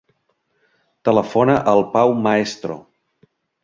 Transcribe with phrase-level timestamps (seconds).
[1.11, 2.83] Telefona al Pau Maestro.